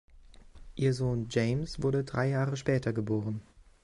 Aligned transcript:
Ihr 0.73 0.95
Sohn 0.95 1.27
James 1.29 1.83
wurde 1.83 2.03
drei 2.03 2.29
Jahre 2.29 2.57
später 2.57 2.91
geboren. 2.91 3.39